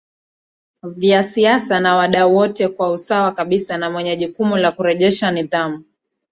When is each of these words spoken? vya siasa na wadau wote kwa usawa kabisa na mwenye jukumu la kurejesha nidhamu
vya 0.83 1.23
siasa 1.23 1.79
na 1.79 1.95
wadau 1.95 2.35
wote 2.35 2.67
kwa 2.67 2.91
usawa 2.91 3.31
kabisa 3.31 3.77
na 3.77 3.89
mwenye 3.89 4.15
jukumu 4.15 4.57
la 4.57 4.71
kurejesha 4.71 5.31
nidhamu 5.31 5.83